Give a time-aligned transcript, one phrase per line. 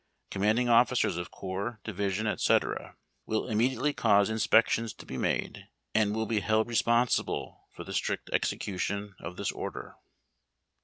[0.31, 2.95] Commanding officers of Corps, Divisions, ifec,
[3.27, 7.93] will immediately cause in spections to be made, and will be held responsible for the
[7.93, 9.97] strict execution of this order.